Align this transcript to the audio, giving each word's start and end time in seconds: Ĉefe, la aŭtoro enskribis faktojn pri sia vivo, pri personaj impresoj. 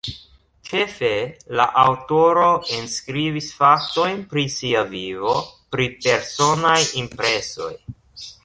Ĉefe, 0.67 1.09
la 1.59 1.67
aŭtoro 1.81 2.47
enskribis 2.79 3.51
faktojn 3.59 4.25
pri 4.33 4.47
sia 4.57 4.83
vivo, 4.97 5.37
pri 5.77 5.91
personaj 6.07 6.77
impresoj. 7.05 7.73